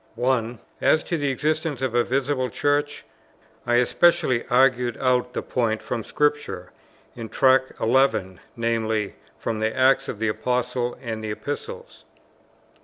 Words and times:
(1) 0.15 0.57
As 0.81 1.03
to 1.03 1.15
the 1.15 1.29
existence 1.29 1.79
of 1.79 1.93
a 1.93 2.03
visible 2.03 2.49
Church, 2.49 3.05
I 3.67 3.75
especially 3.75 4.43
argued 4.47 4.97
out 4.97 5.33
the 5.33 5.43
point 5.43 5.79
from 5.79 6.03
Scripture, 6.03 6.71
in 7.15 7.29
Tract 7.29 7.73
11, 7.79 8.39
viz. 8.57 9.11
from 9.37 9.59
the 9.59 9.77
Acts 9.77 10.07
of 10.09 10.17
the 10.17 10.27
Apostles 10.27 10.97
and 11.03 11.23
the 11.23 11.29
Epistles. 11.29 12.03